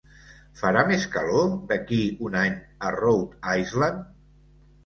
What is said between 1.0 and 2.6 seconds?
calor d'aquí un any